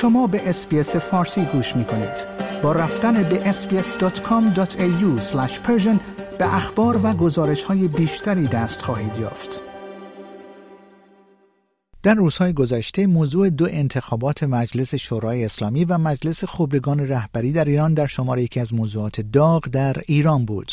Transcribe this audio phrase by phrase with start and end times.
[0.00, 2.26] شما به اسپیس فارسی گوش می کنید.
[2.62, 5.20] با رفتن به sbs.com.au
[6.38, 9.60] به اخبار و گزارش های بیشتری دست خواهید یافت.
[12.02, 17.94] در روزهای گذشته موضوع دو انتخابات مجلس شورای اسلامی و مجلس خبرگان رهبری در ایران
[17.94, 20.72] در شماره یکی از موضوعات داغ در ایران بود.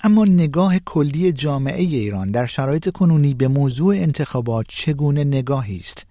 [0.00, 6.07] اما نگاه کلی جامعه ایران در شرایط کنونی به موضوع انتخابات چگونه نگاهی است؟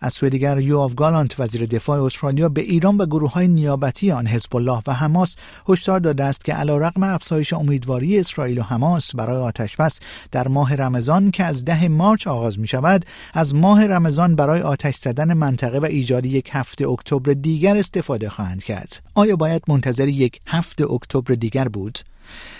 [0.00, 4.26] از سوی دیگر یوآف گالانت وزیر دفاع استرالیا به ایران و گروه های نیابتی آن
[4.26, 5.36] حزب الله و حماس
[5.68, 10.00] هشدار داده است که علیرغم افزایش امیدواری اسرائیل و حماس برای آتشبس
[10.32, 14.96] در ماه رمضان که از ده مارچ آغاز می شود از ماه رمضان برای آتش
[14.96, 19.02] زدن منطقه و ایجاد یک هفته اکتبر دیگر استفاده خواهند کرد.
[19.14, 21.98] آیا باید منتظر یک هفته اکتبر دیگر بود؟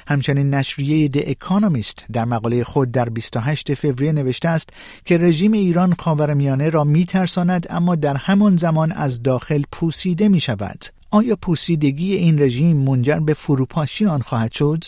[0.09, 4.71] همچنین نشریه د اکانومیست در مقاله خود در 28 فوریه نوشته است
[5.05, 10.85] که رژیم ایران خاورمیانه را میترساند اما در همان زمان از داخل پوسیده می شود.
[11.11, 14.85] آیا پوسیدگی این رژیم منجر به فروپاشی آن خواهد شد؟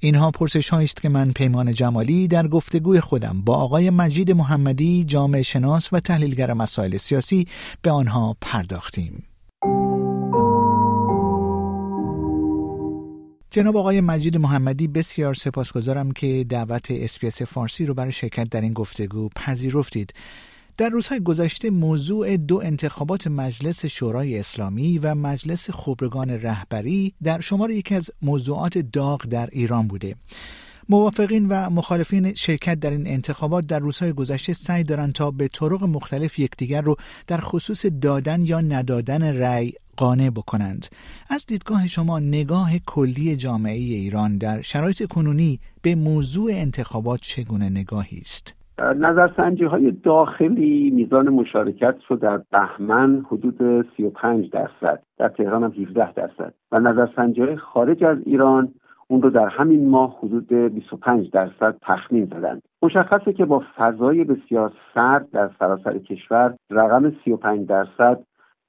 [0.00, 5.42] اینها پرسش است که من پیمان جمالی در گفتگوی خودم با آقای مجید محمدی جامعه
[5.42, 7.46] شناس و تحلیلگر مسائل سیاسی
[7.82, 9.29] به آنها پرداختیم.
[13.52, 18.72] جناب آقای مجید محمدی بسیار سپاسگزارم که دعوت اسپیس فارسی رو برای شرکت در این
[18.72, 20.14] گفتگو پذیرفتید.
[20.76, 27.70] در روزهای گذشته موضوع دو انتخابات مجلس شورای اسلامی و مجلس خبرگان رهبری در شمار
[27.70, 30.16] یکی از موضوعات داغ در ایران بوده.
[30.88, 35.84] موافقین و مخالفین شرکت در این انتخابات در روزهای گذشته سعی دارند تا به طرق
[35.84, 40.82] مختلف یکدیگر رو در خصوص دادن یا ندادن رأی قانع بکنند.
[41.30, 48.18] از دیدگاه شما نگاه کلی جامعه ایران در شرایط کنونی به موضوع انتخابات چگونه نگاهی
[48.18, 48.56] است؟
[48.96, 56.12] نظرسنجی های داخلی میزان مشارکت رو در بهمن حدود 35 درصد در تهران هم 17
[56.12, 56.54] درصد.
[56.72, 58.74] و نظرسنجی های خارج از ایران
[59.08, 62.62] اون رو در همین ماه حدود 25 درصد تخمین زدند.
[62.82, 68.20] مشخصه که با فضای بسیار سرد در سراسر کشور رقم 35 درصد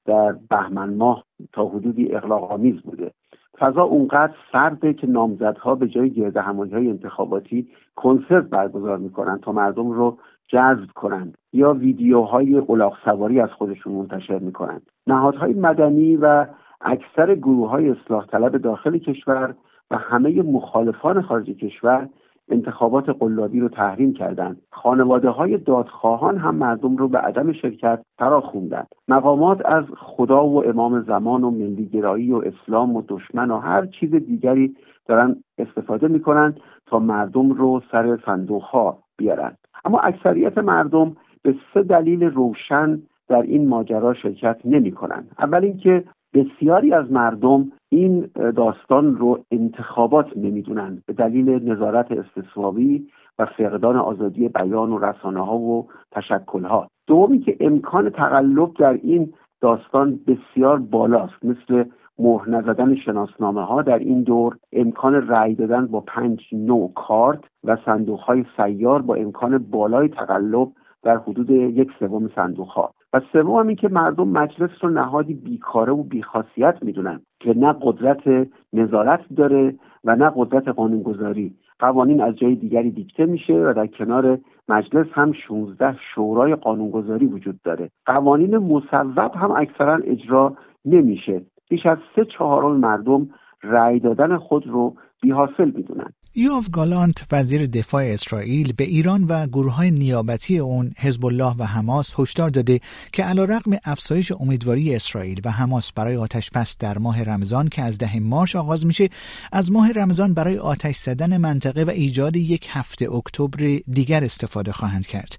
[0.05, 1.23] در بهمن ماه
[1.53, 3.11] تا حدودی اقلاق آمیز بوده.
[3.59, 9.51] فضا اونقدر سرده که نامزدها به جای گرد همایی های انتخاباتی کنسرت برگزار می‌کنن تا
[9.51, 10.17] مردم رو
[10.47, 16.45] جذب کنند یا ویدیوهای الاغ سواری از خودشون منتشر می‌کنند نهادهای مدنی و
[16.81, 19.55] اکثر گروه های اصلاح طلب داخل کشور
[19.91, 22.09] و همه مخالفان خارج کشور
[22.51, 24.61] انتخابات قلابی رو تحریم کردند.
[24.71, 30.65] خانواده های دادخواهان هم مردم رو به عدم شرکت فرا خوندند مقامات از خدا و
[30.65, 34.75] امام زمان و ملیگرایی و اسلام و دشمن و هر چیز دیگری
[35.07, 41.83] دارن استفاده می‌کنند تا مردم رو سر صندوق ها بیارند اما اکثریت مردم به سه
[41.83, 45.31] دلیل روشن در این ماجرا شرکت نمی کنند.
[45.39, 46.03] اول اینکه
[46.33, 53.07] بسیاری از مردم این داستان رو انتخابات نمی‌دونن به دلیل نظارت استثوابی
[53.39, 58.93] و فقدان آزادی بیان و رسانه ها و تشکل ها دومی که امکان تقلب در
[58.93, 61.45] این داستان بسیار بالاست.
[61.45, 61.83] مثل
[62.19, 67.77] مهر نزدن شناسنامه ها در این دور امکان رأی دادن با پنج نوع کارت و
[67.85, 70.67] صندوق های سیار با امکان بالای تقلب
[71.03, 75.93] در حدود یک سوم صندوق ها و سوم هم که مردم مجلس رو نهادی بیکاره
[75.93, 81.55] و بیخاصیت می‌دونن که نه قدرت نظارت داره و نه قدرت قانونگذاری.
[81.79, 84.39] قوانین از جای دیگری دیکته میشه و در کنار
[84.69, 87.89] مجلس هم 16 شورای قانونگذاری وجود داره.
[88.05, 90.55] قوانین مصوب هم اکثرا اجرا
[90.85, 91.41] نمیشه.
[91.69, 93.29] بیش از سه چهارم مردم
[93.63, 96.09] رأی دادن خود رو بیحاصل می‌دونن.
[96.35, 101.63] یوف گالانت وزیر دفاع اسرائیل به ایران و گروه های نیابتی اون حزب الله و
[101.63, 102.79] حماس هشدار داده
[103.13, 107.97] که علیرغم افزایش امیدواری اسرائیل و حماس برای آتش پس در ماه رمضان که از
[107.97, 109.09] ده مارچ آغاز میشه
[109.51, 115.07] از ماه رمضان برای آتش زدن منطقه و ایجاد یک هفته اکتبر دیگر استفاده خواهند
[115.07, 115.35] کرد.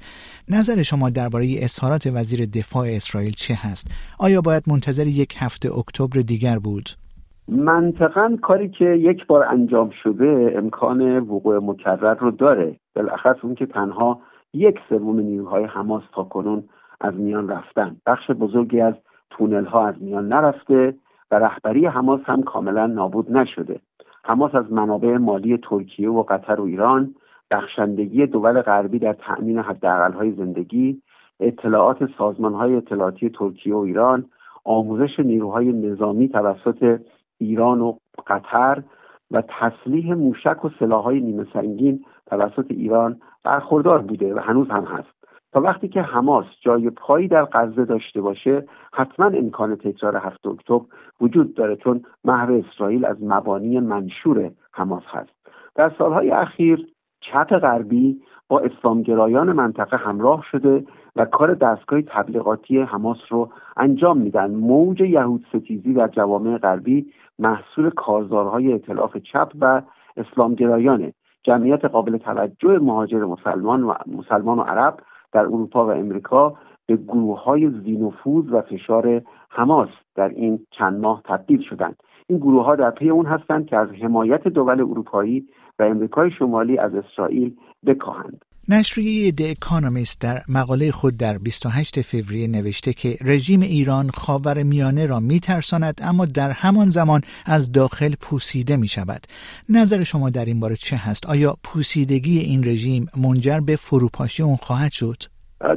[0.49, 3.87] نظر شما درباره اظهارات وزیر دفاع اسرائیل چه هست؟
[4.19, 7.02] آیا باید منتظر یک هفته اکتبر دیگر بود؟
[7.49, 12.77] منطقا کاری که یک بار انجام شده امکان وقوع مکرر رو داره.
[12.97, 14.21] بالاخص اون که تنها
[14.55, 16.65] یک سوم نیروهای حماس تا کنون
[17.01, 17.97] از میان رفتن.
[18.07, 18.95] بخش بزرگی از
[19.31, 20.95] تونل ها از میان نرفته
[21.31, 23.81] و رهبری حماس هم کاملا نابود نشده.
[24.25, 27.15] حماس از منابع مالی ترکیه و قطر و ایران
[27.51, 31.03] بخشندگی دول غربی در تأمین حداقل های زندگی
[31.41, 34.25] اطلاعات سازمان های اطلاعاتی ترکیه و ایران
[34.65, 37.01] آموزش نیروهای نظامی توسط
[37.43, 37.97] ایران و
[38.27, 38.83] قطر
[39.31, 45.23] و تسلیح موشک و سلاحهای نیمه سنگین توسط ایران برخوردار بوده و هنوز هم هست.
[45.53, 50.85] تا وقتی که حماس جای پایی در غزه داشته باشه حتما امکان تکرار هفت اکتبر
[51.21, 55.31] وجود داره چون محو اسرائیل از مبانی منشور حماس هست.
[55.75, 56.87] در سالهای اخیر
[57.31, 60.85] چپ غربی با اسلامگرایان منطقه همراه شده
[61.17, 64.51] و کار دستگاه تبلیغاتی حماس رو انجام میدن.
[64.51, 67.07] موج یهود ستیزی در جوامع غربی
[67.39, 69.83] محصول کارزارهای اطلاف چپ و
[70.17, 74.97] اسلامگرایانه جمعیت قابل توجه مهاجر مسلمان و مسلمان و عرب
[75.33, 81.23] در اروپا و امریکا به گروه های زینفوز و فشار حماس در این چند ماه
[81.25, 81.97] تبدیل شدند.
[82.27, 85.47] این گروه ها در پی اون هستند که از حمایت دول اروپایی
[85.83, 87.57] و امریکای شمالی از اسرائیل
[87.87, 94.63] بکاهند نشریه د اکانومیست در مقاله خود در 28 فوریه نوشته که رژیم ایران خاور
[94.63, 99.23] میانه را میترساند اما در همان زمان از داخل پوسیده می شود.
[99.69, 104.57] نظر شما در این باره چه هست؟ آیا پوسیدگی این رژیم منجر به فروپاشی اون
[104.57, 105.21] خواهد شد؟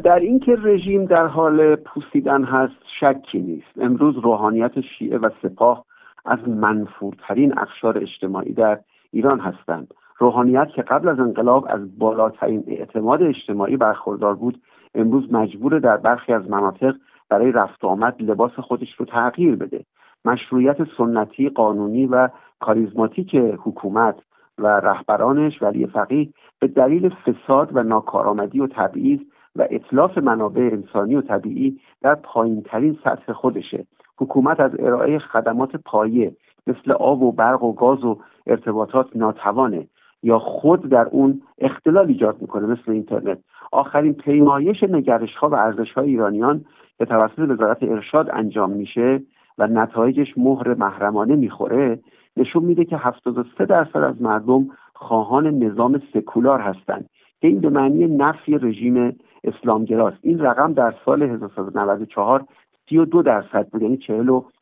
[0.03, 3.73] در اینکه رژیم در حال پوسیدن هست شکی نیست.
[3.81, 5.85] امروز روحانیت شیعه و سپاه
[6.25, 8.79] از منفورترین اخشار اجتماعی در
[9.15, 9.93] ایران هستند.
[10.17, 14.61] روحانیت که قبل از انقلاب از بالاترین اعتماد اجتماعی برخوردار بود
[14.95, 16.95] امروز مجبور در برخی از مناطق
[17.29, 19.85] برای رفت و آمد لباس خودش رو تغییر بده
[20.25, 22.29] مشروعیت سنتی قانونی و
[22.59, 24.15] کاریزماتیک حکومت
[24.57, 26.29] و رهبرانش ولی فقیه
[26.59, 29.19] به دلیل فساد و ناکارآمدی و تبعیض
[29.55, 33.85] و اطلاف منابع انسانی و طبیعی در پایین ترین سطح خودشه
[34.17, 36.35] حکومت از ارائه خدمات پایه
[36.67, 39.87] مثل آب و برق و گاز و ارتباطات ناتوانه
[40.23, 43.37] یا خود در اون اختلال ایجاد می‌کنه مثل اینترنت.
[43.71, 46.65] آخرین پیمایش نگرش ها و ارزش های ایرانیان
[46.97, 49.21] به توسط وزارت ارشاد انجام میشه
[49.57, 51.99] و نتایجش مهر محرمانه می‌خوره
[52.37, 57.09] نشون میده که 73 درصد از مردم خواهان نظام سکولار هستند
[57.41, 60.17] که این به معنی نفی رژیم اسلامگراست.
[60.21, 62.45] این رقم در سال 1394
[62.89, 63.97] 32 درصد بود یعنی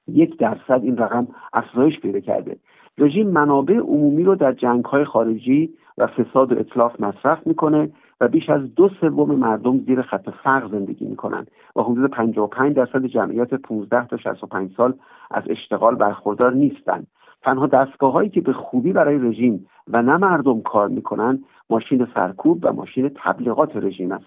[0.07, 2.57] 41 درصد این رقم افزایش پیدا کرده.
[2.97, 7.89] رژیم منابع عمومی رو در جنگ های خارجی و فساد و اطلاف مصرف می‌کنه
[8.21, 13.05] و بیش از دو سوم مردم زیر خط فقر زندگی می‌کنند و حدود 55 درصد
[13.05, 14.93] جمعیت 15 تا 65 سال
[15.31, 17.07] از اشتغال برخوردار نیستند
[17.41, 22.59] تنها دستگاه هایی که به خوبی برای رژیم و نه مردم کار می‌کنن ماشین سرکوب
[22.61, 24.17] و ماشین تبلیغات رژیم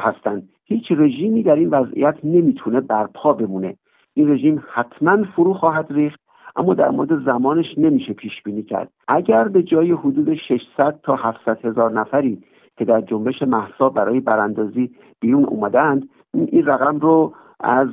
[0.00, 3.76] هستند هیچ رژیمی در این وضعیت نمی‌تونه برپا بمونه.
[4.14, 6.20] این رژیم حتما فرو خواهد ریخت
[6.56, 8.90] اما در مورد زمانش نمیشه پیش بینی کرد.
[9.08, 12.42] اگر به جای حدود 600 تا 700 هزار نفری
[12.76, 17.88] که در جنبش محسا برای براندازی بیرون اومدند این رقم رو از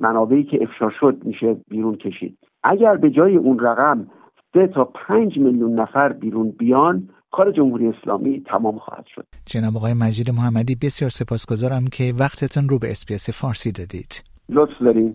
[0.00, 2.38] منابعی که افشا شد میشه بیرون کشید.
[2.62, 4.06] اگر به جای اون رقم
[4.52, 9.26] سه تا پنج میلیون نفر بیرون بیان کار جمهوری اسلامی تمام خواهد شد.
[9.46, 14.22] جناب آقای مجید محمدی بسیار سپاسگزارم که وقتتون رو به SBS فارسی دادید.
[14.48, 15.14] لطف دارین